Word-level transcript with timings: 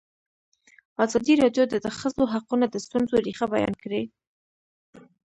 ازادي 1.05 1.33
راډیو 1.43 1.63
د 1.69 1.75
د 1.85 1.87
ښځو 1.99 2.23
حقونه 2.33 2.65
د 2.69 2.75
ستونزو 2.85 3.15
رېښه 3.25 3.45
بیان 3.53 3.73
کړې. 3.83 4.01